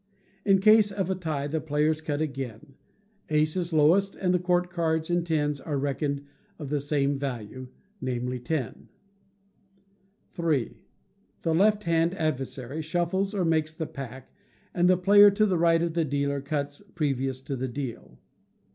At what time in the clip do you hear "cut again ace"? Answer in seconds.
2.01-3.55